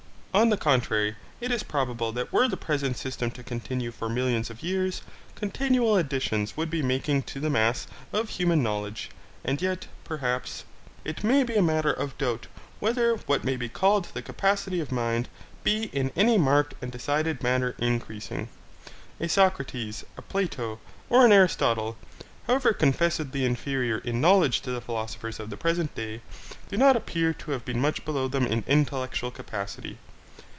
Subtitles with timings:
[0.33, 4.49] On the contrary, it is probable that were the present system to continue for millions
[4.49, 5.01] of years,
[5.35, 9.09] continual additions would be making to the mass of human knowledge,
[9.43, 10.63] and yet, perhaps,
[11.03, 12.47] it may be a matter of doubt
[12.79, 15.27] whether what may be called the capacity of mind
[15.65, 18.47] be in any marked and decided manner increasing.
[19.19, 20.79] A Socrates, a Plato,
[21.09, 21.97] or an Aristotle,
[22.47, 26.21] however confessedly inferior in knowledge to the philosophers of the present day,
[26.69, 29.97] do not appear to have been much below them in intellectual capacity.